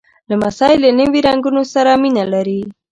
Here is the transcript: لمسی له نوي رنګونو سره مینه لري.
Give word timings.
لمسی 0.29 0.73
له 0.83 0.89
نوي 0.99 1.19
رنګونو 1.27 1.61
سره 1.73 1.91
مینه 2.01 2.23
لري. 2.33 2.61